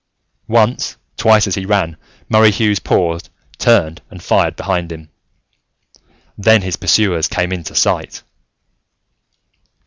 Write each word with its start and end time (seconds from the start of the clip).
Once, 0.47 0.97
twice, 1.15 1.45
as 1.45 1.53
he 1.53 1.63
ran, 1.63 1.95
Murray 2.27 2.49
Hughes 2.49 2.79
paused, 2.79 3.29
turned, 3.59 4.01
and 4.09 4.19
fired 4.23 4.55
behind 4.55 4.91
him. 4.91 5.11
Then 6.39 6.63
his 6.63 6.75
pursuers 6.75 7.27
came 7.27 7.51
into 7.51 7.75
sight! 7.75 8.23